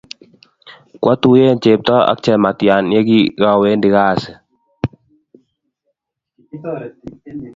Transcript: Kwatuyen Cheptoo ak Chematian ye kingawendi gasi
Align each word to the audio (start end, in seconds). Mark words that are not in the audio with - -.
Kwatuyen 1.01 1.57
Cheptoo 1.63 2.07
ak 2.11 2.17
Chematian 2.23 2.83
ye 2.93 2.99
kingawendi 3.07 3.89
gasi 3.95 4.31